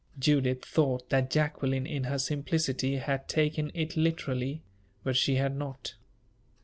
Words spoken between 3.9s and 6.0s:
literally; but she had not.